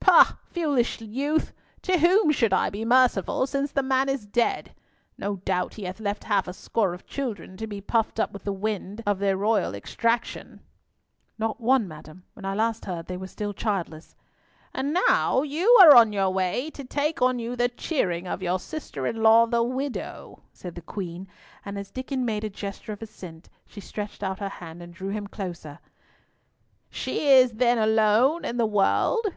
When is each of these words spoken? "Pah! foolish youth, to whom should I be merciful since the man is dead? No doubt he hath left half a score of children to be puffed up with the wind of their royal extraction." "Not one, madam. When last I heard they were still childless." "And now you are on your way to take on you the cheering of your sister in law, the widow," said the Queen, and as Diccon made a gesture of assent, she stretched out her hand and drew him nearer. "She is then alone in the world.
"Pah! 0.00 0.32
foolish 0.52 1.00
youth, 1.00 1.52
to 1.82 1.96
whom 2.00 2.32
should 2.32 2.52
I 2.52 2.68
be 2.68 2.84
merciful 2.84 3.46
since 3.46 3.70
the 3.70 3.80
man 3.84 4.08
is 4.08 4.26
dead? 4.26 4.74
No 5.16 5.36
doubt 5.36 5.74
he 5.74 5.84
hath 5.84 6.00
left 6.00 6.24
half 6.24 6.48
a 6.48 6.52
score 6.52 6.94
of 6.94 7.06
children 7.06 7.56
to 7.58 7.68
be 7.68 7.80
puffed 7.80 8.18
up 8.18 8.32
with 8.32 8.42
the 8.42 8.52
wind 8.52 9.04
of 9.06 9.20
their 9.20 9.36
royal 9.36 9.72
extraction." 9.72 10.58
"Not 11.38 11.60
one, 11.60 11.86
madam. 11.86 12.24
When 12.32 12.42
last 12.56 12.88
I 12.88 12.90
heard 12.96 13.06
they 13.06 13.16
were 13.16 13.28
still 13.28 13.54
childless." 13.54 14.16
"And 14.74 14.92
now 15.08 15.42
you 15.42 15.78
are 15.80 15.94
on 15.94 16.12
your 16.12 16.30
way 16.30 16.70
to 16.70 16.82
take 16.82 17.22
on 17.22 17.38
you 17.38 17.54
the 17.54 17.68
cheering 17.68 18.26
of 18.26 18.42
your 18.42 18.58
sister 18.58 19.06
in 19.06 19.22
law, 19.22 19.46
the 19.46 19.62
widow," 19.62 20.42
said 20.52 20.74
the 20.74 20.82
Queen, 20.82 21.28
and 21.64 21.78
as 21.78 21.92
Diccon 21.92 22.24
made 22.24 22.42
a 22.42 22.50
gesture 22.50 22.92
of 22.94 23.00
assent, 23.00 23.48
she 23.64 23.80
stretched 23.80 24.24
out 24.24 24.40
her 24.40 24.48
hand 24.58 24.82
and 24.82 24.92
drew 24.92 25.10
him 25.10 25.28
nearer. 25.38 25.78
"She 26.90 27.28
is 27.28 27.52
then 27.52 27.78
alone 27.78 28.44
in 28.44 28.56
the 28.56 28.66
world. 28.66 29.28